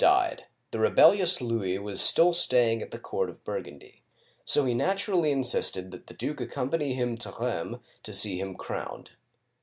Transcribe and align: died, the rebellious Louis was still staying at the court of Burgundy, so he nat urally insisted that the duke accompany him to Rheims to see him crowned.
died, 0.03 0.45
the 0.71 0.79
rebellious 0.79 1.41
Louis 1.43 1.77
was 1.77 2.01
still 2.01 2.33
staying 2.33 2.81
at 2.81 2.89
the 2.89 2.97
court 2.97 3.29
of 3.29 3.43
Burgundy, 3.43 4.01
so 4.43 4.65
he 4.65 4.73
nat 4.73 4.97
urally 4.97 5.29
insisted 5.31 5.91
that 5.91 6.07
the 6.07 6.15
duke 6.15 6.41
accompany 6.41 6.95
him 6.95 7.15
to 7.17 7.29
Rheims 7.29 7.77
to 8.01 8.11
see 8.11 8.39
him 8.39 8.55
crowned. 8.55 9.11